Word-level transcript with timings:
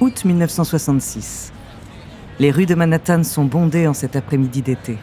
Août 0.00 0.24
1966. 0.24 1.52
Les 2.38 2.52
rues 2.52 2.66
de 2.66 2.76
Manhattan 2.76 3.24
sont 3.24 3.44
bondées 3.44 3.88
en 3.88 3.94
cet 3.94 4.14
après-midi 4.14 4.62
d'été. 4.62 4.96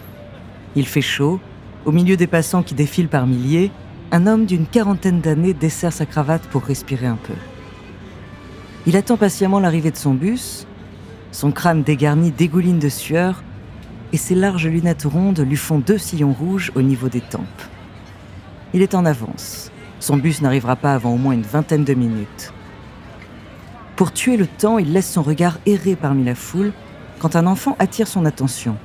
Il 0.78 0.88
fait 0.88 1.02
chaud. 1.02 1.42
Au 1.84 1.92
milieu 1.92 2.16
des 2.16 2.28
passants 2.28 2.64
qui 2.64 2.76
défilent 2.76 3.10
par 3.10 3.28
milliers, 3.28 3.72
un 4.14 4.26
homme 4.26 4.46
d'une 4.46 4.66
quarantaine 4.66 5.20
d'années 5.20 5.54
dessert 5.54 5.92
sa 5.92 6.06
cravate 6.06 6.44
pour 6.44 6.64
respirer 6.64 7.08
un 7.08 7.18
peu. 7.18 7.34
Il 8.88 8.96
attend 8.96 9.18
patiemment 9.18 9.60
l'arrivée 9.60 9.92
de 9.92 9.98
son 9.98 10.14
bus. 10.14 10.66
Son 11.34 11.52
crâne 11.52 11.84
dégarni 11.84 12.32
dégouline 12.32 12.80
de 12.80 12.88
sueur 12.88 13.44
et 14.14 14.18
ses 14.18 14.34
larges 14.34 14.68
lunettes 14.68 15.04
rondes 15.04 15.42
lui 15.42 15.58
font 15.58 15.80
deux 15.80 15.98
sillons 15.98 16.32
rouges 16.32 16.72
au 16.74 16.82
niveau 16.82 17.10
des 17.10 17.20
tempes. 17.20 17.64
Il 18.74 18.82
est 18.82 18.96
en 18.96 19.04
avance. 19.04 19.72
Son 20.00 20.16
bus 20.16 20.42
n'arrivera 20.42 20.78
pas 20.78 20.94
avant 20.94 21.16
au 21.16 21.18
moins 21.18 21.34
une 21.34 21.42
vingtaine 21.42 21.84
de 21.84 21.94
minutes. 21.94 22.54
Pour 23.96 24.12
tuer 24.12 24.36
le 24.36 24.46
temps, 24.46 24.78
il 24.78 24.92
laisse 24.92 25.10
son 25.10 25.22
regard 25.22 25.58
errer 25.66 25.96
parmi 25.96 26.26
la 26.26 26.36
foule 26.36 26.74
quand 27.20 27.38
un 27.38 27.48
enfant 27.48 27.78
attire 27.80 28.10
son 28.10 28.26
attention. 28.26 28.76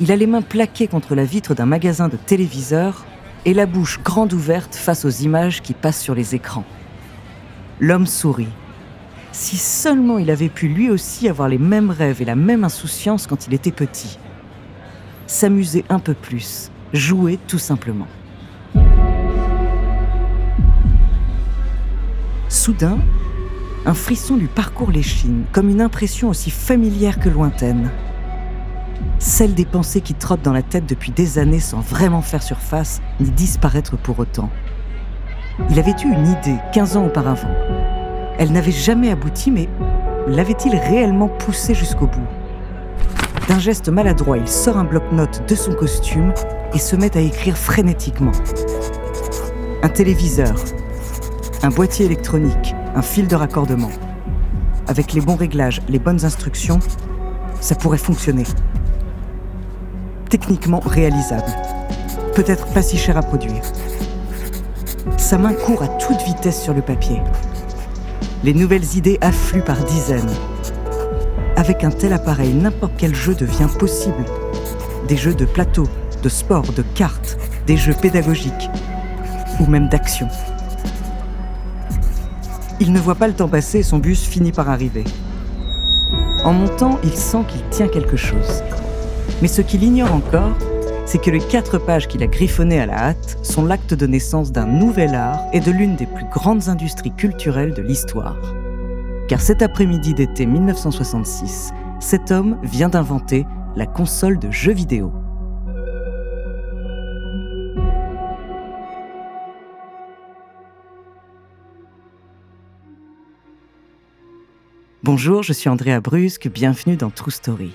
Il 0.00 0.10
a 0.10 0.16
les 0.16 0.26
mains 0.26 0.42
plaquées 0.42 0.88
contre 0.88 1.14
la 1.14 1.24
vitre 1.24 1.54
d'un 1.54 1.66
magasin 1.66 2.08
de 2.08 2.16
téléviseurs 2.16 3.04
et 3.44 3.54
la 3.54 3.66
bouche 3.66 4.00
grande 4.02 4.32
ouverte 4.32 4.74
face 4.74 5.04
aux 5.04 5.10
images 5.10 5.62
qui 5.62 5.74
passent 5.74 6.00
sur 6.00 6.16
les 6.16 6.34
écrans. 6.34 6.64
L'homme 7.78 8.06
sourit. 8.06 8.48
Si 9.30 9.56
seulement 9.56 10.18
il 10.18 10.30
avait 10.30 10.48
pu 10.48 10.66
lui 10.66 10.90
aussi 10.90 11.28
avoir 11.28 11.48
les 11.48 11.58
mêmes 11.58 11.90
rêves 11.90 12.20
et 12.20 12.24
la 12.24 12.36
même 12.36 12.64
insouciance 12.64 13.28
quand 13.28 13.46
il 13.46 13.54
était 13.54 13.72
petit. 13.72 14.18
S'amuser 15.28 15.84
un 15.88 16.00
peu 16.00 16.14
plus, 16.14 16.72
jouer 16.92 17.38
tout 17.46 17.58
simplement. 17.58 18.08
Soudain, 22.48 22.98
un 23.86 23.94
frisson 23.94 24.36
lui 24.36 24.46
parcourt 24.46 24.90
l'échine, 24.90 25.44
comme 25.52 25.68
une 25.68 25.82
impression 25.82 26.28
aussi 26.30 26.50
familière 26.50 27.20
que 27.20 27.28
lointaine. 27.28 27.90
Celle 29.18 29.54
des 29.54 29.66
pensées 29.66 30.00
qui 30.00 30.14
trottent 30.14 30.42
dans 30.42 30.52
la 30.52 30.62
tête 30.62 30.86
depuis 30.86 31.12
des 31.12 31.38
années 31.38 31.60
sans 31.60 31.80
vraiment 31.80 32.22
faire 32.22 32.42
surface 32.42 33.02
ni 33.20 33.30
disparaître 33.30 33.96
pour 33.96 34.18
autant. 34.18 34.50
Il 35.70 35.78
avait 35.78 35.94
eu 36.02 36.06
une 36.06 36.26
idée 36.26 36.56
15 36.72 36.96
ans 36.96 37.06
auparavant. 37.06 37.54
Elle 38.38 38.52
n'avait 38.52 38.72
jamais 38.72 39.10
abouti, 39.10 39.50
mais 39.50 39.68
l'avait-il 40.26 40.74
réellement 40.74 41.28
poussée 41.28 41.74
jusqu'au 41.74 42.06
bout? 42.06 42.26
D'un 43.48 43.58
geste 43.58 43.90
maladroit, 43.90 44.38
il 44.38 44.48
sort 44.48 44.78
un 44.78 44.84
bloc-notes 44.84 45.46
de 45.46 45.54
son 45.54 45.74
costume 45.74 46.32
et 46.72 46.78
se 46.78 46.96
met 46.96 47.16
à 47.16 47.20
écrire 47.20 47.58
frénétiquement. 47.58 48.32
Un 49.82 49.88
téléviseur, 49.90 50.54
un 51.62 51.68
boîtier 51.68 52.06
électronique, 52.06 52.74
un 52.94 53.02
fil 53.02 53.26
de 53.26 53.34
raccordement. 53.34 53.90
Avec 54.86 55.12
les 55.12 55.20
bons 55.20 55.36
réglages, 55.36 55.80
les 55.88 55.98
bonnes 55.98 56.24
instructions, 56.24 56.78
ça 57.60 57.74
pourrait 57.74 57.98
fonctionner. 57.98 58.44
Techniquement 60.30 60.80
réalisable. 60.80 61.50
Peut-être 62.34 62.66
pas 62.68 62.82
si 62.82 62.96
cher 62.96 63.16
à 63.16 63.22
produire. 63.22 63.62
Sa 65.16 65.38
main 65.38 65.54
court 65.54 65.82
à 65.82 65.88
toute 65.88 66.22
vitesse 66.22 66.62
sur 66.62 66.74
le 66.74 66.82
papier. 66.82 67.20
Les 68.42 68.54
nouvelles 68.54 68.96
idées 68.96 69.18
affluent 69.20 69.64
par 69.64 69.82
dizaines. 69.84 70.30
Avec 71.56 71.82
un 71.84 71.90
tel 71.90 72.12
appareil, 72.12 72.52
n'importe 72.52 72.92
quel 72.98 73.14
jeu 73.14 73.34
devient 73.34 73.68
possible. 73.78 74.24
Des 75.08 75.16
jeux 75.16 75.34
de 75.34 75.46
plateau, 75.46 75.88
de 76.22 76.28
sport, 76.28 76.72
de 76.72 76.82
cartes, 76.94 77.38
des 77.66 77.76
jeux 77.76 77.94
pédagogiques 77.94 78.70
ou 79.60 79.66
même 79.66 79.88
d'action. 79.88 80.28
Il 82.80 82.92
ne 82.92 82.98
voit 82.98 83.14
pas 83.14 83.28
le 83.28 83.34
temps 83.34 83.48
passer 83.48 83.78
et 83.78 83.82
son 83.82 83.98
bus 83.98 84.24
finit 84.24 84.52
par 84.52 84.68
arriver. 84.68 85.04
En 86.44 86.52
montant, 86.52 86.98
il 87.04 87.12
sent 87.12 87.44
qu'il 87.48 87.62
tient 87.70 87.88
quelque 87.88 88.16
chose. 88.16 88.62
Mais 89.40 89.48
ce 89.48 89.62
qu'il 89.62 89.82
ignore 89.82 90.12
encore, 90.12 90.52
c'est 91.06 91.20
que 91.20 91.30
les 91.30 91.40
quatre 91.40 91.78
pages 91.78 92.08
qu'il 92.08 92.22
a 92.22 92.26
griffonnées 92.26 92.80
à 92.80 92.86
la 92.86 92.98
hâte 92.98 93.38
sont 93.42 93.64
l'acte 93.64 93.94
de 93.94 94.06
naissance 94.06 94.52
d'un 94.52 94.66
nouvel 94.66 95.14
art 95.14 95.40
et 95.52 95.60
de 95.60 95.70
l'une 95.70 95.96
des 95.96 96.06
plus 96.06 96.26
grandes 96.30 96.68
industries 96.68 97.14
culturelles 97.14 97.74
de 97.74 97.82
l'histoire. 97.82 98.54
Car 99.28 99.40
cet 99.40 99.62
après-midi 99.62 100.12
d'été 100.14 100.44
1966, 100.44 101.72
cet 102.00 102.30
homme 102.30 102.58
vient 102.62 102.88
d'inventer 102.88 103.46
la 103.76 103.86
console 103.86 104.38
de 104.38 104.50
jeux 104.50 104.72
vidéo. 104.72 105.12
Bonjour, 115.04 115.42
je 115.42 115.52
suis 115.52 115.68
Andrea 115.68 116.00
Brusque, 116.00 116.48
bienvenue 116.48 116.96
dans 116.96 117.10
True 117.10 117.30
Story. 117.30 117.72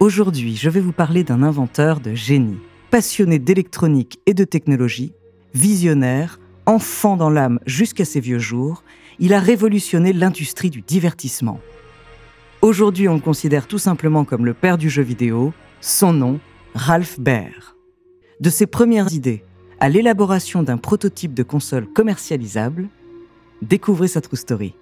Aujourd'hui, 0.00 0.56
je 0.56 0.68
vais 0.68 0.80
vous 0.80 0.90
parler 0.90 1.22
d'un 1.22 1.40
inventeur 1.40 2.00
de 2.00 2.14
génie, 2.14 2.58
passionné 2.90 3.38
d'électronique 3.38 4.18
et 4.26 4.34
de 4.34 4.42
technologie, 4.42 5.12
visionnaire, 5.54 6.40
enfant 6.66 7.16
dans 7.16 7.30
l'âme 7.30 7.60
jusqu'à 7.64 8.04
ses 8.04 8.18
vieux 8.18 8.40
jours, 8.40 8.82
il 9.20 9.34
a 9.34 9.38
révolutionné 9.38 10.12
l'industrie 10.12 10.70
du 10.70 10.82
divertissement. 10.82 11.60
Aujourd'hui, 12.60 13.06
on 13.06 13.14
le 13.14 13.20
considère 13.20 13.68
tout 13.68 13.78
simplement 13.78 14.24
comme 14.24 14.44
le 14.44 14.52
père 14.52 14.78
du 14.78 14.90
jeu 14.90 15.04
vidéo, 15.04 15.52
son 15.80 16.12
nom, 16.12 16.40
Ralph 16.74 17.20
Baer. 17.20 17.76
De 18.40 18.50
ses 18.50 18.66
premières 18.66 19.12
idées 19.12 19.44
à 19.78 19.88
l'élaboration 19.88 20.64
d'un 20.64 20.76
prototype 20.76 21.34
de 21.34 21.44
console 21.44 21.86
commercialisable, 21.86 22.88
découvrez 23.62 24.08
sa 24.08 24.20
True 24.20 24.36
Story. 24.36 24.74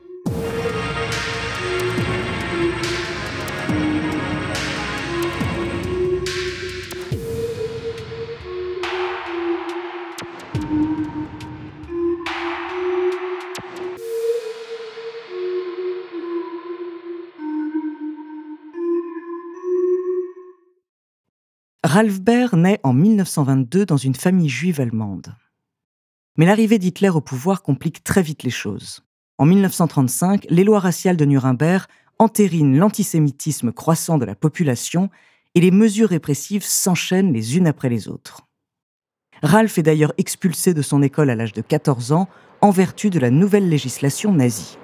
Ralph 21.93 22.21
Baer 22.21 22.55
naît 22.55 22.79
en 22.85 22.93
1922 22.93 23.85
dans 23.85 23.97
une 23.97 24.15
famille 24.15 24.49
juive 24.49 24.81
allemande. 24.81 25.35
Mais 26.37 26.47
l'arrivée 26.47 26.79
d'Hitler 26.79 27.09
au 27.09 27.21
pouvoir 27.21 27.63
complique 27.65 28.05
très 28.05 28.23
vite 28.23 28.45
les 28.45 28.51
choses. 28.51 29.03
En 29.39 29.47
1935, 29.47 30.47
les 30.51 30.63
lois 30.63 30.79
raciales 30.79 31.17
de 31.17 31.25
Nuremberg 31.25 31.87
entérinent 32.21 32.79
l'antisémitisme 32.79 33.73
croissant 33.73 34.19
de 34.19 34.25
la 34.25 34.37
population 34.37 35.11
et 35.57 35.61
les 35.61 35.73
mesures 35.73 36.11
répressives 36.11 36.63
s'enchaînent 36.63 37.33
les 37.33 37.57
unes 37.57 37.67
après 37.67 37.89
les 37.89 38.07
autres. 38.07 38.47
Ralph 39.43 39.77
est 39.77 39.83
d'ailleurs 39.83 40.13
expulsé 40.17 40.75
de 40.75 40.83
son 40.83 41.03
école 41.03 41.29
à 41.29 41.35
l'âge 41.35 41.55
de 41.55 41.61
14 41.61 42.13
ans 42.13 42.29
en 42.61 42.71
vertu 42.71 43.11
de 43.11 43.19
la 43.19 43.31
nouvelle 43.31 43.69
législation 43.69 44.33
nazie. 44.33 44.79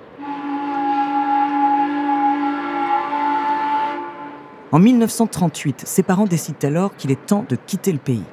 En 4.72 4.80
1938, 4.80 5.82
ses 5.86 6.02
parents 6.02 6.24
décident 6.24 6.58
alors 6.62 6.96
qu'il 6.96 7.12
est 7.12 7.26
temps 7.26 7.44
de 7.48 7.56
quitter 7.56 7.92
le 7.92 7.98
pays. 7.98 8.24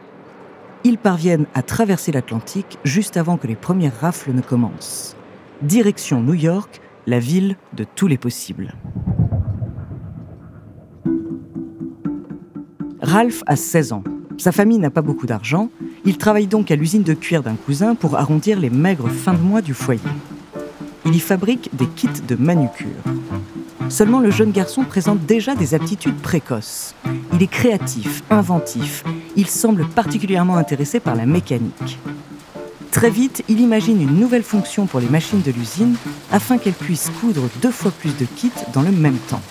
Ils 0.84 0.98
parviennent 0.98 1.46
à 1.54 1.62
traverser 1.62 2.12
l'Atlantique 2.12 2.80
juste 2.84 3.18
avant 3.18 3.38
que 3.38 3.48
les 3.48 3.56
premières 3.56 4.00
rafles 4.00 4.32
ne 4.32 4.42
commencent. 4.42 5.16
Direction 5.62 6.22
New 6.22 6.34
York, 6.34 6.82
la 7.06 7.20
ville 7.20 7.56
de 7.74 7.86
tous 7.96 8.08
les 8.08 8.18
possibles. 8.18 8.74
Ralph 13.02 13.44
a 13.46 13.56
16 13.56 13.94
ans. 13.94 14.04
Sa 14.38 14.52
famille 14.52 14.80
n'a 14.80 14.90
pas 14.90 15.04
beaucoup 15.04 15.28
d'argent. 15.28 15.70
Il 16.04 16.18
travaille 16.18 16.48
donc 16.48 16.72
à 16.72 16.76
l'usine 16.76 17.04
de 17.04 17.14
cuir 17.14 17.44
d'un 17.44 17.56
cousin 17.56 17.94
pour 17.94 18.16
arrondir 18.18 18.60
les 18.60 18.72
maigres 18.72 19.10
fins 19.10 19.34
de 19.34 19.40
mois 19.40 19.62
du 19.62 19.74
foyer. 19.74 20.02
Il 21.06 21.16
y 21.16 21.20
fabrique 21.20 21.70
des 21.74 21.88
kits 21.88 22.10
de 22.28 22.36
manucure. 22.36 22.90
Seulement 23.90 24.20
le 24.20 24.32
jeune 24.32 24.52
garçon 24.52 24.84
présente 24.84 25.26
déjà 25.26 25.56
des 25.56 25.74
aptitudes 25.74 26.18
précoces. 26.18 26.96
Il 27.34 27.44
est 27.44 27.48
créatif, 27.48 28.24
inventif. 28.30 29.04
Il 29.36 29.48
semble 29.48 29.88
particulièrement 29.88 30.58
intéressé 30.58 31.00
par 31.00 31.16
la 31.16 31.26
mécanique. 31.26 32.00
Très 32.92 33.10
vite, 33.10 33.44
il 33.50 33.60
imagine 33.60 34.02
une 34.02 34.20
nouvelle 34.20 34.44
fonction 34.44 34.86
pour 34.86 35.00
les 35.00 35.10
machines 35.10 35.42
de 35.42 35.52
l'usine 35.52 35.96
afin 36.32 36.58
qu'elles 36.58 36.74
puissent 36.74 37.12
coudre 37.22 37.50
deux 37.62 37.72
fois 37.72 37.92
plus 37.92 38.16
de 38.18 38.26
kits 38.26 38.52
dans 38.74 38.84
le 38.84 38.92
même 38.92 39.18
temps. 39.30 39.42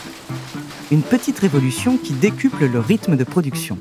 Une 0.90 1.02
petite 1.02 1.38
révolution 1.38 1.96
qui 1.96 2.12
décuple 2.12 2.67
le 2.67 2.79
rythme 2.79 3.17
de 3.17 3.25
production. 3.25 3.79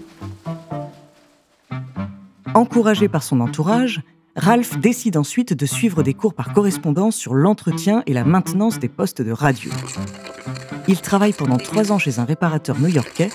Encouragé 2.53 3.07
par 3.07 3.23
son 3.23 3.39
entourage, 3.39 4.01
Ralph 4.35 4.79
décide 4.79 5.17
ensuite 5.17 5.53
de 5.53 5.65
suivre 5.65 6.03
des 6.03 6.13
cours 6.13 6.33
par 6.33 6.53
correspondance 6.53 7.15
sur 7.15 7.33
l'entretien 7.33 8.01
et 8.07 8.13
la 8.13 8.23
maintenance 8.23 8.79
des 8.79 8.89
postes 8.89 9.21
de 9.21 9.31
radio. 9.31 9.71
Il 10.87 10.99
travaille 10.99 11.33
pendant 11.33 11.57
trois 11.57 11.91
ans 11.91 11.99
chez 11.99 12.19
un 12.19 12.25
réparateur 12.25 12.79
new-yorkais, 12.79 13.29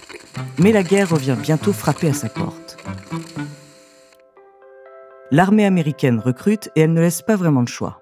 mais 0.58 0.72
la 0.72 0.82
guerre 0.82 1.10
revient 1.10 1.36
bientôt 1.40 1.72
frapper 1.72 2.08
à 2.08 2.12
sa 2.12 2.28
porte. 2.28 2.76
L'armée 5.30 5.64
américaine 5.64 6.18
recrute 6.18 6.70
et 6.76 6.82
elle 6.82 6.92
ne 6.92 7.00
laisse 7.00 7.22
pas 7.22 7.36
vraiment 7.36 7.62
de 7.62 7.68
choix. 7.68 8.00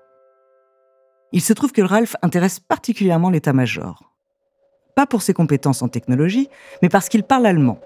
Il 1.32 1.40
se 1.40 1.52
trouve 1.52 1.72
que 1.72 1.82
Ralph 1.82 2.16
intéresse 2.22 2.60
particulièrement 2.60 3.30
l'état-major. 3.30 4.12
Pas 4.94 5.06
pour 5.06 5.22
ses 5.22 5.34
compétences 5.34 5.82
en 5.82 5.88
technologie, 5.88 6.48
mais 6.82 6.88
parce 6.88 7.08
qu'il 7.08 7.24
parle 7.24 7.46
allemand. 7.46 7.80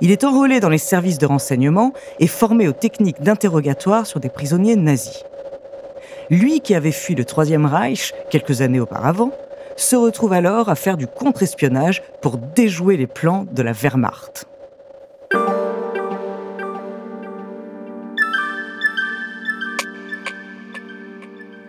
Il 0.00 0.10
est 0.10 0.24
enrôlé 0.24 0.60
dans 0.60 0.70
les 0.70 0.78
services 0.78 1.18
de 1.18 1.26
renseignement 1.26 1.92
et 2.18 2.26
formé 2.26 2.66
aux 2.68 2.72
techniques 2.72 3.20
d'interrogatoire 3.20 4.06
sur 4.06 4.18
des 4.18 4.30
prisonniers 4.30 4.76
nazis. 4.76 5.24
Lui 6.30 6.60
qui 6.60 6.74
avait 6.74 6.90
fui 6.90 7.14
le 7.14 7.24
Troisième 7.24 7.66
Reich 7.66 8.12
quelques 8.30 8.62
années 8.62 8.80
auparavant, 8.80 9.30
se 9.76 9.96
retrouve 9.96 10.32
alors 10.32 10.68
à 10.68 10.74
faire 10.74 10.96
du 10.96 11.06
contre-espionnage 11.06 12.02
pour 12.22 12.38
déjouer 12.38 12.96
les 12.96 13.06
plans 13.06 13.46
de 13.52 13.62
la 13.62 13.72
Wehrmacht. 13.72 14.46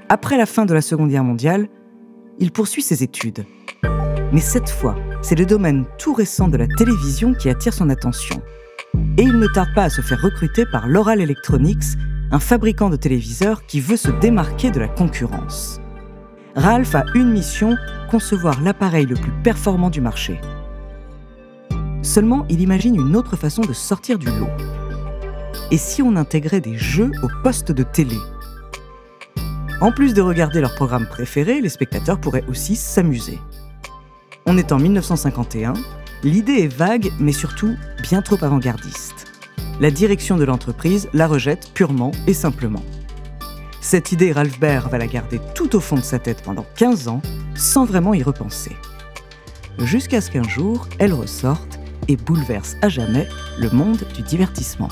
Après 0.08 0.38
la 0.38 0.46
fin 0.46 0.66
de 0.66 0.74
la 0.74 0.82
Seconde 0.82 1.10
Guerre 1.10 1.24
mondiale, 1.24 1.68
il 2.40 2.52
poursuit 2.52 2.84
ses 2.84 3.02
études. 3.02 3.46
Mais 4.32 4.42
cette 4.42 4.70
fois, 4.70 4.96
c'est 5.22 5.38
le 5.38 5.46
domaine 5.46 5.86
tout 5.98 6.14
récent 6.14 6.48
de 6.48 6.58
la 6.58 6.68
télévision 6.68 7.34
qui 7.34 7.50
attire 7.50 7.74
son 7.74 7.90
attention. 7.90 8.42
Et 9.18 9.24
il 9.24 9.40
ne 9.40 9.48
tarde 9.48 9.70
pas 9.74 9.84
à 9.84 9.90
se 9.90 10.02
faire 10.02 10.22
recruter 10.22 10.66
par 10.72 10.88
Loral 10.88 11.22
Electronics, 11.22 11.98
un 12.32 12.40
fabricant 12.40 12.90
de 12.90 12.98
téléviseurs 12.98 13.66
qui 13.66 13.80
veut 13.80 13.98
se 13.98 14.12
démarquer 14.12 14.72
de 14.72 14.80
la 14.80 14.88
concurrence. 14.88 15.82
Ralph 16.56 16.96
a 16.96 17.04
une 17.16 17.32
mission, 17.32 17.76
concevoir 18.10 18.62
l'appareil 18.62 19.06
le 19.06 19.16
plus 19.16 19.34
performant 19.44 19.90
du 19.90 20.00
marché. 20.00 20.40
Seulement, 22.02 22.46
il 22.50 22.62
imagine 22.62 22.96
une 22.96 23.18
autre 23.18 23.36
façon 23.36 23.62
de 23.62 23.74
sortir 23.74 24.18
du 24.18 24.28
lot. 24.28 24.48
Et 25.70 25.78
si 25.78 26.02
on 26.02 26.16
intégrait 26.16 26.62
des 26.62 26.78
jeux 26.78 27.12
au 27.24 27.28
poste 27.44 27.74
de 27.74 27.84
télé? 27.84 28.16
En 29.82 29.92
plus 29.92 30.14
de 30.14 30.22
regarder 30.22 30.62
leur 30.62 30.76
programme 30.76 31.08
préféré, 31.08 31.60
les 31.60 31.68
spectateurs 31.68 32.22
pourraient 32.22 32.46
aussi 32.48 32.78
s'amuser. 32.78 33.40
On 34.46 34.58
est 34.58 34.72
en 34.72 34.78
1951, 34.78 35.74
l'idée 36.24 36.64
est 36.64 36.74
vague 36.74 37.12
mais 37.20 37.34
surtout 37.34 37.76
bien 38.02 38.22
trop 38.22 38.42
avant-gardiste. 38.42 39.34
La 39.82 39.92
direction 39.92 40.38
de 40.38 40.46
l'entreprise 40.46 41.10
la 41.14 41.28
rejette 41.28 41.72
purement 41.74 42.12
et 42.28 42.34
simplement. 42.34 42.84
Cette 43.86 44.12
idée, 44.12 44.32
Ralph 44.32 44.60
Baer 44.60 44.90
va 44.90 44.98
la 44.98 45.06
garder 45.06 45.40
tout 45.54 45.76
au 45.76 45.80
fond 45.80 45.96
de 45.96 46.02
sa 46.02 46.18
tête 46.18 46.42
pendant 46.42 46.66
15 46.76 47.08
ans, 47.08 47.22
sans 47.56 47.86
vraiment 47.86 48.16
y 48.16 48.24
repenser. 48.24 48.72
Jusqu'à 49.78 50.22
ce 50.22 50.32
qu'un 50.32 50.42
jour, 50.42 50.88
elle 50.98 51.14
ressorte 51.14 51.80
et 52.08 52.16
bouleverse 52.16 52.78
à 52.82 52.90
jamais 52.90 53.28
le 53.60 53.70
monde 53.70 54.02
du 54.16 54.24
divertissement. 54.24 54.90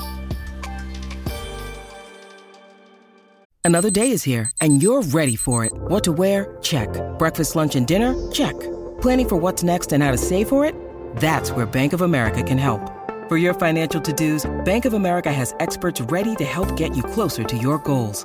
Another 3.64 3.90
day 3.90 4.12
is 4.12 4.22
here 4.24 4.48
and 4.60 4.80
you're 4.80 5.02
ready 5.12 5.34
for 5.34 5.64
it. 5.64 5.72
What 5.88 6.02
to 6.02 6.12
wear? 6.12 6.56
Check. 6.62 6.88
Breakfast, 7.18 7.56
lunch 7.56 7.74
and 7.74 7.88
dinner? 7.88 8.14
Check. 8.30 8.54
Planning 9.00 9.26
for 9.26 9.36
what's 9.36 9.64
next 9.64 9.92
and 9.92 10.04
how 10.04 10.12
to 10.12 10.16
save 10.16 10.46
for 10.46 10.64
it? 10.64 10.76
That's 11.16 11.50
where 11.50 11.66
Bank 11.66 11.94
of 11.94 12.02
America 12.02 12.44
can 12.44 12.58
help. 12.58 12.92
For 13.28 13.38
your 13.38 13.54
financial 13.54 14.00
to-dos, 14.00 14.46
Bank 14.64 14.84
of 14.84 14.94
America 14.94 15.32
has 15.32 15.52
experts 15.58 16.00
ready 16.12 16.36
to 16.36 16.44
help 16.44 16.76
get 16.76 16.94
you 16.94 17.02
closer 17.02 17.42
to 17.42 17.56
your 17.56 17.78
goals. 17.78 18.24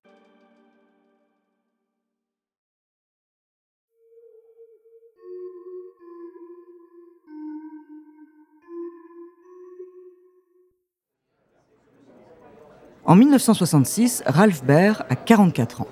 En 13.11 13.15
1966, 13.15 14.23
Ralph 14.25 14.63
Baer 14.63 15.03
a 15.09 15.17
44 15.17 15.81
ans. 15.81 15.87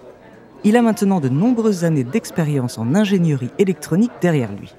Il 0.63 0.77
a 0.77 0.81
maintenant 0.81 1.19
de 1.19 1.27
nombreuses 1.27 1.83
années 1.83 2.05
d'expérience 2.05 2.77
en 2.77 2.95
ingénierie 2.95 3.49
électronique 3.59 4.13
derrière 4.21 4.53
lui. 4.53 4.73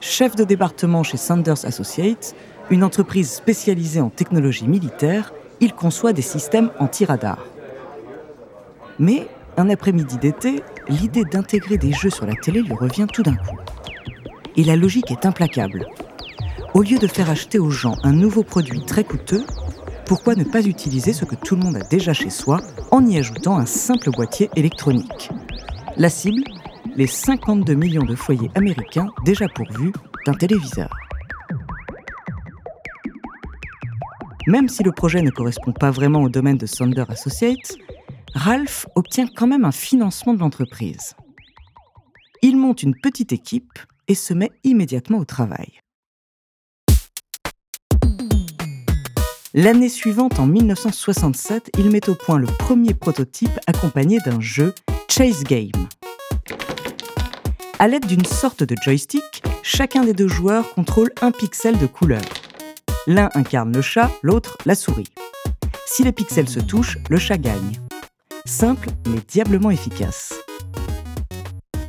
Chef 0.00 0.36
de 0.36 0.44
département 0.44 1.02
chez 1.02 1.16
Sanders 1.16 1.64
Associates, 1.64 2.36
une 2.70 2.84
entreprise 2.84 3.32
spécialisée 3.32 4.00
en 4.00 4.10
technologie 4.10 4.68
militaire, 4.68 5.32
il 5.58 5.74
conçoit 5.74 6.12
des 6.12 6.22
systèmes 6.22 6.70
anti-radar. 6.78 7.44
Mais, 9.00 9.26
un 9.56 9.68
après-midi 9.68 10.18
d'été, 10.18 10.62
l'idée 10.88 11.24
d'intégrer 11.24 11.78
des 11.78 11.92
jeux 11.92 12.10
sur 12.10 12.26
la 12.26 12.36
télé 12.36 12.62
lui 12.62 12.74
revient 12.74 13.08
tout 13.12 13.24
d'un 13.24 13.34
coup. 13.34 13.58
Et 14.54 14.62
la 14.62 14.76
logique 14.76 15.10
est 15.10 15.26
implacable. 15.26 15.88
Au 16.74 16.82
lieu 16.82 16.98
de 16.98 17.08
faire 17.08 17.28
acheter 17.28 17.58
aux 17.58 17.70
gens 17.70 17.96
un 18.04 18.12
nouveau 18.12 18.44
produit 18.44 18.84
très 18.86 19.02
coûteux, 19.02 19.44
pourquoi 20.12 20.34
ne 20.34 20.44
pas 20.44 20.66
utiliser 20.66 21.14
ce 21.14 21.24
que 21.24 21.36
tout 21.36 21.56
le 21.56 21.62
monde 21.62 21.76
a 21.76 21.84
déjà 21.84 22.12
chez 22.12 22.28
soi 22.28 22.60
en 22.90 23.06
y 23.06 23.16
ajoutant 23.16 23.56
un 23.56 23.64
simple 23.64 24.10
boîtier 24.10 24.50
électronique? 24.56 25.30
La 25.96 26.10
cible 26.10 26.44
les 26.96 27.06
52 27.06 27.72
millions 27.72 28.04
de 28.04 28.14
foyers 28.14 28.50
américains 28.54 29.08
déjà 29.24 29.48
pourvus 29.48 29.90
d'un 30.26 30.34
téléviseur. 30.34 30.94
Même 34.46 34.68
si 34.68 34.82
le 34.82 34.92
projet 34.92 35.22
ne 35.22 35.30
correspond 35.30 35.72
pas 35.72 35.90
vraiment 35.90 36.20
au 36.20 36.28
domaine 36.28 36.58
de 36.58 36.66
Sonder 36.66 37.04
Associates, 37.08 37.78
Ralph 38.34 38.86
obtient 38.94 39.28
quand 39.34 39.46
même 39.46 39.64
un 39.64 39.72
financement 39.72 40.34
de 40.34 40.40
l'entreprise. 40.40 41.16
Il 42.42 42.58
monte 42.58 42.82
une 42.82 43.00
petite 43.00 43.32
équipe 43.32 43.78
et 44.08 44.14
se 44.14 44.34
met 44.34 44.50
immédiatement 44.62 45.20
au 45.20 45.24
travail. 45.24 45.81
L'année 49.54 49.90
suivante, 49.90 50.40
en 50.40 50.46
1967, 50.46 51.72
il 51.78 51.90
met 51.90 52.08
au 52.08 52.14
point 52.14 52.38
le 52.38 52.46
premier 52.46 52.94
prototype 52.94 53.60
accompagné 53.66 54.18
d'un 54.24 54.40
jeu, 54.40 54.74
Chase 55.10 55.44
Game. 55.44 55.88
À 57.78 57.86
l'aide 57.86 58.06
d'une 58.06 58.24
sorte 58.24 58.62
de 58.62 58.74
joystick, 58.82 59.42
chacun 59.62 60.04
des 60.04 60.14
deux 60.14 60.28
joueurs 60.28 60.72
contrôle 60.72 61.10
un 61.20 61.32
pixel 61.32 61.76
de 61.76 61.86
couleur. 61.86 62.22
L'un 63.06 63.28
incarne 63.34 63.74
le 63.74 63.82
chat, 63.82 64.10
l'autre 64.22 64.56
la 64.64 64.74
souris. 64.74 65.12
Si 65.84 66.02
les 66.02 66.12
pixels 66.12 66.48
se 66.48 66.60
touchent, 66.60 66.96
le 67.10 67.18
chat 67.18 67.36
gagne. 67.36 67.78
Simple 68.46 68.88
mais 69.06 69.20
diablement 69.28 69.70
efficace. 69.70 70.41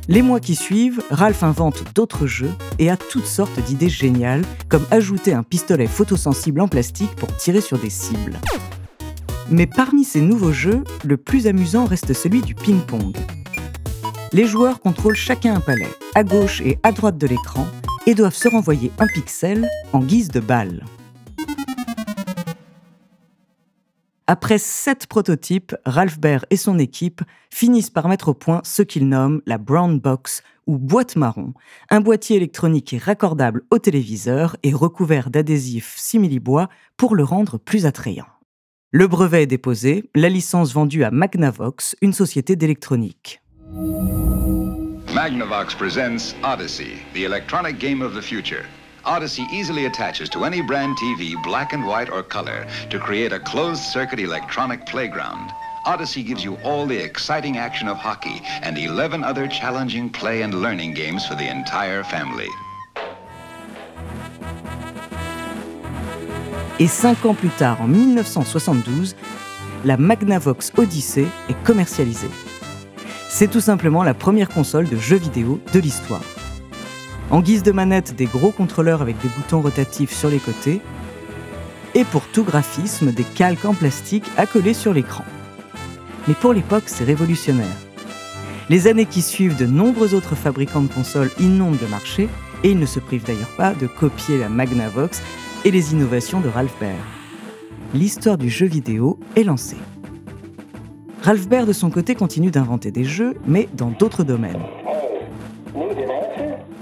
Les 0.06 0.20
mois 0.20 0.40
qui 0.40 0.54
suivent, 0.54 1.02
Ralph 1.10 1.42
invente 1.42 1.82
d'autres 1.94 2.26
jeux 2.26 2.52
et 2.78 2.90
a 2.90 2.96
toutes 2.96 3.26
sortes 3.26 3.58
d'idées 3.60 3.88
géniales, 3.88 4.44
comme 4.68 4.84
ajouter 4.90 5.32
un 5.32 5.42
pistolet 5.42 5.86
photosensible 5.86 6.60
en 6.60 6.68
plastique 6.68 7.14
pour 7.16 7.34
tirer 7.36 7.62
sur 7.62 7.78
des 7.78 7.88
cibles. 7.88 8.38
Mais 9.50 9.66
parmi 9.66 10.04
ces 10.04 10.20
nouveaux 10.20 10.52
jeux, 10.52 10.84
le 11.04 11.16
plus 11.16 11.46
amusant 11.46 11.86
reste 11.86 12.12
celui 12.12 12.42
du 12.42 12.54
ping-pong. 12.54 13.16
Les 14.32 14.46
joueurs 14.46 14.80
contrôlent 14.80 15.16
chacun 15.16 15.54
un 15.54 15.60
palais, 15.60 15.90
à 16.14 16.22
gauche 16.22 16.60
et 16.60 16.78
à 16.82 16.92
droite 16.92 17.16
de 17.16 17.26
l'écran, 17.26 17.66
et 18.06 18.14
doivent 18.14 18.34
se 18.34 18.48
renvoyer 18.48 18.92
un 18.98 19.06
pixel 19.06 19.66
en 19.94 20.00
guise 20.00 20.28
de 20.28 20.40
balle. 20.40 20.84
Après 24.26 24.56
sept 24.56 25.06
prototypes, 25.06 25.76
Ralph 25.84 26.18
Baer 26.18 26.46
et 26.48 26.56
son 26.56 26.78
équipe 26.78 27.20
finissent 27.50 27.90
par 27.90 28.08
mettre 28.08 28.28
au 28.28 28.34
point 28.34 28.62
ce 28.64 28.80
qu'ils 28.80 29.06
nomment 29.06 29.42
la 29.44 29.58
Brown 29.58 30.00
Box 30.00 30.42
ou 30.66 30.78
boîte 30.78 31.16
marron, 31.16 31.52
un 31.90 32.00
boîtier 32.00 32.36
électronique 32.36 32.96
raccordable 33.04 33.64
au 33.70 33.78
téléviseur 33.78 34.56
et 34.62 34.72
recouvert 34.72 35.28
d'adhésifs 35.28 35.94
simili-bois 35.98 36.70
pour 36.96 37.16
le 37.16 37.22
rendre 37.22 37.58
plus 37.58 37.84
attrayant. 37.84 38.24
Le 38.92 39.06
brevet 39.08 39.42
est 39.42 39.46
déposé, 39.46 40.08
la 40.14 40.30
licence 40.30 40.72
vendue 40.72 41.04
à 41.04 41.10
Magnavox, 41.10 41.94
une 42.00 42.14
société 42.14 42.56
d'électronique. 42.56 43.42
Magnavox 45.14 45.74
presents 45.74 46.34
Odyssey, 46.42 46.96
the 47.12 47.24
electronic 47.24 47.78
game 47.78 48.00
of 48.00 48.14
the 48.14 48.22
future. 48.22 48.64
Odyssey 49.06 49.46
easily 49.52 49.84
attaches 49.84 50.30
to 50.30 50.44
any 50.44 50.62
brand 50.62 50.96
TV, 50.96 51.40
black 51.42 51.74
and 51.74 51.86
white 51.86 52.10
or 52.10 52.22
color, 52.22 52.66
to 52.88 52.98
create 52.98 53.32
a 53.32 53.38
closed-circuit 53.38 54.18
electronic 54.18 54.86
playground. 54.86 55.50
Odyssey 55.84 56.22
gives 56.22 56.42
you 56.42 56.56
all 56.64 56.86
the 56.86 56.96
exciting 56.96 57.58
action 57.58 57.86
of 57.86 57.98
hockey 57.98 58.40
and 58.62 58.78
11 58.78 59.22
other 59.22 59.46
challenging 59.46 60.08
play 60.08 60.40
and 60.40 60.54
learning 60.54 60.94
games 60.94 61.26
for 61.26 61.34
the 61.34 61.46
entire 61.46 62.02
family. 62.02 62.48
Et 66.80 66.88
cinq 66.88 67.24
ans 67.26 67.34
plus 67.34 67.50
tard, 67.50 67.82
en 67.82 67.86
1972, 67.86 69.14
la 69.84 69.98
Magnavox 69.98 70.72
Odyssey 70.78 71.26
est 71.50 71.64
commercialisée. 71.64 72.30
C'est 73.28 73.48
tout 73.48 73.60
simplement 73.60 74.02
la 74.02 74.14
première 74.14 74.48
console 74.48 74.88
de 74.88 74.96
jeux 74.96 75.18
vidéo 75.18 75.60
de 75.72 75.78
l'histoire. 75.78 76.22
En 77.30 77.40
guise 77.40 77.62
de 77.62 77.72
manette, 77.72 78.14
des 78.14 78.26
gros 78.26 78.50
contrôleurs 78.50 79.02
avec 79.02 79.20
des 79.20 79.28
boutons 79.28 79.60
rotatifs 79.60 80.14
sur 80.14 80.28
les 80.28 80.38
côtés. 80.38 80.80
Et 81.94 82.04
pour 82.04 82.26
tout 82.28 82.44
graphisme, 82.44 83.12
des 83.12 83.24
calques 83.24 83.64
en 83.64 83.74
plastique 83.74 84.26
accolés 84.36 84.74
sur 84.74 84.92
l'écran. 84.92 85.24
Mais 86.28 86.34
pour 86.34 86.52
l'époque, 86.52 86.84
c'est 86.86 87.04
révolutionnaire. 87.04 87.76
Les 88.68 88.86
années 88.86 89.06
qui 89.06 89.22
suivent, 89.22 89.56
de 89.56 89.66
nombreux 89.66 90.14
autres 90.14 90.34
fabricants 90.34 90.82
de 90.82 90.92
consoles 90.92 91.30
inondent 91.38 91.80
le 91.80 91.88
marché, 91.88 92.28
et 92.62 92.70
ils 92.70 92.78
ne 92.78 92.86
se 92.86 92.98
privent 92.98 93.24
d'ailleurs 93.24 93.54
pas 93.56 93.74
de 93.74 93.86
copier 93.86 94.38
la 94.38 94.48
Magnavox 94.48 95.22
et 95.64 95.70
les 95.70 95.92
innovations 95.92 96.40
de 96.40 96.48
Ralph 96.48 96.74
Baer. 96.80 96.96
L'histoire 97.92 98.38
du 98.38 98.48
jeu 98.48 98.66
vidéo 98.66 99.18
est 99.36 99.44
lancée. 99.44 99.76
Ralph 101.22 101.46
Baer, 101.48 101.66
de 101.66 101.72
son 101.72 101.90
côté, 101.90 102.14
continue 102.14 102.50
d'inventer 102.50 102.90
des 102.90 103.04
jeux, 103.04 103.34
mais 103.46 103.68
dans 103.74 103.90
d'autres 103.90 104.24
domaines 104.24 104.62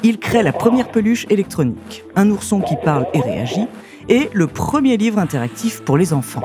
il 0.03 0.19
crée 0.19 0.43
la 0.43 0.53
première 0.53 0.91
peluche 0.91 1.27
électronique, 1.31 2.05
un 2.17 2.31
ourson 2.31 2.61
qui 2.61 2.77
parle 2.77 3.07
et 3.15 3.21
réagit, 3.21 3.67
et 4.09 4.29
le 4.33 4.47
premier 4.47 4.97
livre 4.97 5.19
interactif 5.19 5.83
pour 5.83 5.97
les 5.97 6.13
enfants. 6.13 6.43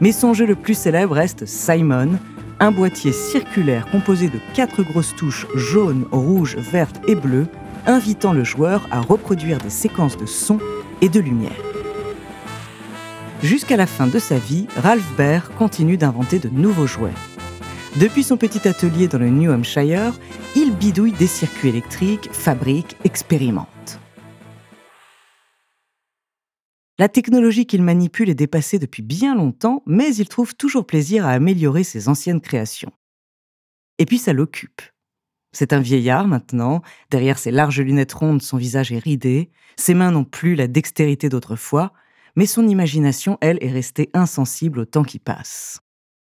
Mais 0.00 0.12
son 0.12 0.32
jeu 0.32 0.46
le 0.46 0.54
plus 0.54 0.74
célèbre 0.74 1.14
reste 1.14 1.46
Simon, 1.46 2.18
un 2.60 2.70
boîtier 2.70 3.12
circulaire 3.12 3.88
composé 3.90 4.28
de 4.28 4.38
quatre 4.54 4.82
grosses 4.82 5.14
touches 5.16 5.46
jaunes, 5.54 6.06
rouges, 6.12 6.56
vertes 6.56 7.00
et 7.08 7.14
bleues, 7.14 7.46
invitant 7.86 8.32
le 8.32 8.44
joueur 8.44 8.86
à 8.90 9.00
reproduire 9.00 9.58
des 9.58 9.70
séquences 9.70 10.16
de 10.16 10.26
son 10.26 10.58
et 11.00 11.08
de 11.08 11.20
lumière. 11.20 11.50
Jusqu'à 13.42 13.78
la 13.78 13.86
fin 13.86 14.06
de 14.06 14.18
sa 14.18 14.36
vie, 14.36 14.66
Ralph 14.76 15.16
Baer 15.16 15.40
continue 15.56 15.96
d'inventer 15.96 16.38
de 16.38 16.50
nouveaux 16.50 16.86
jouets. 16.86 17.14
Depuis 17.96 18.22
son 18.22 18.36
petit 18.36 18.68
atelier 18.68 19.08
dans 19.08 19.18
le 19.18 19.30
New 19.30 19.50
Hampshire, 19.50 20.14
il 20.54 20.76
bidouille 20.76 21.10
des 21.10 21.26
circuits 21.26 21.70
électriques, 21.70 22.32
fabrique, 22.32 22.96
expérimente. 23.02 23.98
La 27.00 27.08
technologie 27.08 27.66
qu'il 27.66 27.82
manipule 27.82 28.30
est 28.30 28.34
dépassée 28.34 28.78
depuis 28.78 29.02
bien 29.02 29.34
longtemps, 29.34 29.82
mais 29.86 30.14
il 30.14 30.28
trouve 30.28 30.54
toujours 30.54 30.86
plaisir 30.86 31.26
à 31.26 31.30
améliorer 31.30 31.82
ses 31.82 32.08
anciennes 32.08 32.40
créations. 32.40 32.92
Et 33.98 34.06
puis 34.06 34.18
ça 34.18 34.32
l'occupe. 34.32 34.82
C'est 35.52 35.72
un 35.72 35.80
vieillard 35.80 36.28
maintenant, 36.28 36.82
derrière 37.10 37.40
ses 37.40 37.50
larges 37.50 37.80
lunettes 37.80 38.12
rondes, 38.12 38.42
son 38.42 38.56
visage 38.56 38.92
est 38.92 38.98
ridé, 38.98 39.50
ses 39.76 39.94
mains 39.94 40.12
n'ont 40.12 40.24
plus 40.24 40.54
la 40.54 40.68
dextérité 40.68 41.28
d'autrefois, 41.28 41.92
mais 42.36 42.46
son 42.46 42.68
imagination, 42.68 43.36
elle, 43.40 43.58
est 43.62 43.72
restée 43.72 44.10
insensible 44.14 44.78
au 44.78 44.84
temps 44.84 45.02
qui 45.02 45.18
passe. 45.18 45.80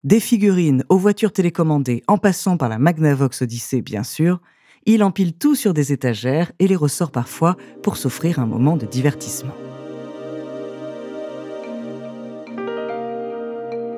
Des 0.07 0.21
figurines 0.21 0.85
aux 0.89 0.99
voitures 0.99 1.33
télécommandées 1.33 2.05
en 2.07 2.17
passant 2.17 2.57
par 2.57 2.69
la 2.69 2.79
Magnavox 2.79 3.43
Odyssey 3.43 3.83
bien 3.83 4.05
sûr, 4.05 4.41
il 4.85 5.03
empile 5.03 5.33
tout 5.33 5.57
sur 5.57 5.75
des 5.75 5.93
étagères 5.93 6.53
et 6.61 6.69
les 6.69 6.77
ressort 6.77 7.11
parfois 7.11 7.57
pour 7.83 7.97
s'offrir 7.97 8.39
un 8.39 8.47
moment 8.47 8.77
de 8.77 8.87
divertissement. 8.87 9.57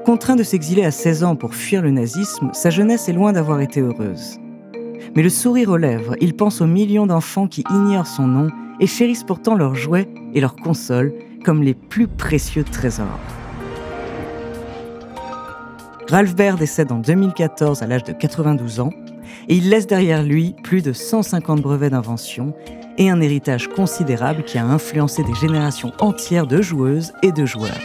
Contraint 0.07 0.37
de 0.37 0.43
s'exiler 0.43 0.87
à 0.87 0.91
16 0.91 1.25
ans 1.25 1.37
pour 1.37 1.55
fuir 1.55 1.83
le 1.83 1.91
nazisme, 1.91 2.49
sa 2.55 2.71
jeunesse 2.71 3.11
est 3.11 3.13
loin 3.13 3.35
d'avoir 3.35 3.61
été 3.61 3.83
heureuse. 3.83 4.39
Mais 5.15 5.23
le 5.23 5.29
sourire 5.29 5.69
aux 5.69 5.77
lèvres, 5.77 6.17
il 6.23 6.35
pense 6.35 6.63
aux 6.63 6.67
millions 6.67 7.07
d'enfants 7.07 7.49
qui 7.49 7.65
ignorent 7.69 8.07
son 8.07 8.27
nom 8.27 8.49
et 8.81 8.87
chérissent 8.87 9.25
pourtant 9.25 9.57
leurs 9.57 9.75
jouets 9.75 10.09
et 10.33 10.41
leurs 10.41 10.57
consoles 10.57 11.13
comme 11.45 11.63
les 11.63 11.75
plus 11.75 12.09
précieux 12.09 12.65
trésors. 12.65 13.38
Ralph 16.11 16.35
Baer 16.35 16.57
décède 16.57 16.91
en 16.91 16.99
2014 17.01 17.83
à 17.83 17.87
l'âge 17.87 18.05
de 18.05 18.13
92 18.13 18.81
ans 18.81 18.93
et 19.49 19.57
il 19.57 19.69
laisse 19.69 19.87
derrière 19.87 20.23
lui 20.23 20.55
plus 20.65 20.81
de 20.81 20.95
150 20.95 21.61
brevets 21.61 21.91
d'invention 21.91 22.55
et 22.97 23.11
un 23.11 23.21
héritage 23.21 23.69
considérable 23.69 24.43
qui 24.45 24.57
a 24.57 24.65
influencé 24.65 25.23
des 25.23 25.35
générations 25.35 25.93
entières 26.01 26.47
de 26.47 26.63
joueuses 26.63 27.13
et 27.23 27.31
de 27.31 27.45
joueurs. 27.45 27.79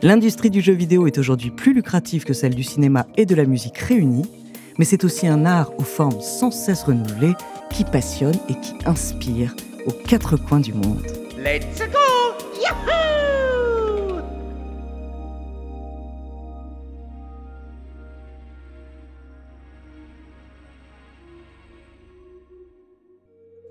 L'industrie 0.00 0.50
du 0.50 0.60
jeu 0.60 0.74
vidéo 0.74 1.08
est 1.08 1.18
aujourd'hui 1.18 1.50
plus 1.50 1.74
lucrative 1.74 2.24
que 2.24 2.34
celle 2.34 2.54
du 2.54 2.62
cinéma 2.62 3.04
et 3.16 3.26
de 3.26 3.34
la 3.34 3.46
musique 3.46 3.78
réunis, 3.78 4.30
mais 4.78 4.84
c'est 4.84 5.02
aussi 5.02 5.26
un 5.26 5.44
art 5.44 5.72
aux 5.76 5.84
formes 5.84 6.20
sans 6.20 6.52
cesse 6.52 6.84
renouvelées 6.84 7.34
qui 7.70 7.82
passionne 7.84 8.38
et 8.48 8.54
qui 8.60 8.74
inspire 8.86 9.56
aux 9.86 9.92
quatre 10.06 10.36
coins 10.36 10.60
du 10.60 10.72
monde. 10.72 11.02
Let's 11.36 11.80
go! 11.90 11.98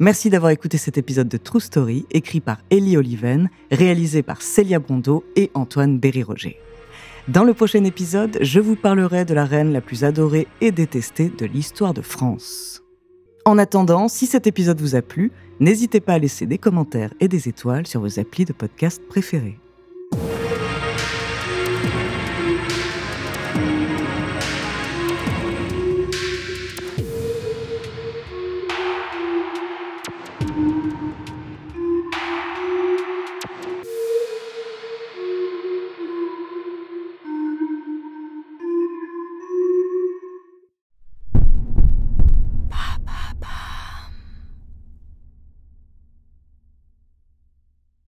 Merci 0.04 0.30
d'avoir 0.30 0.52
écouté 0.52 0.78
cet 0.78 0.98
épisode 0.98 1.30
de 1.30 1.38
True 1.38 1.62
Story, 1.62 2.06
écrit 2.12 2.42
par 2.42 2.58
Ellie 2.70 2.98
Oliven, 2.98 3.50
réalisé 3.72 4.22
par 4.22 4.42
Célia 4.42 4.78
Brondeau 4.78 5.24
et 5.38 5.50
Antoine 5.54 5.98
Berry-Roger. 5.98 6.58
Dans 7.30 7.46
le 7.46 7.54
prochain 7.54 7.86
épisode, 7.86 8.38
je 8.42 8.60
vous 8.60 8.76
parlerai 8.76 9.24
de 9.24 9.34
la 9.34 9.46
reine 9.46 9.72
la 9.72 9.80
plus 9.80 10.04
adorée 10.04 10.46
et 10.60 10.74
détestée 10.74 11.30
de 11.30 11.46
l'histoire 11.46 11.94
de 11.94 12.02
France. 12.02 12.84
En 13.46 13.58
attendant, 13.58 14.10
si 14.10 14.26
cet 14.26 14.46
épisode 14.46 14.82
vous 14.82 14.96
a 14.96 15.02
plu, 15.02 15.32
n'hésitez 15.62 16.02
pas 16.02 16.16
à 16.16 16.20
laisser 16.20 16.48
des 16.48 16.58
commentaires 16.58 17.14
et 17.22 17.30
des 17.30 17.48
étoiles 17.48 17.88
sur 17.88 18.02
vos 18.02 18.20
applis 18.20 18.44
de 18.44 18.52
podcast 18.52 19.02
préférés. 19.08 19.58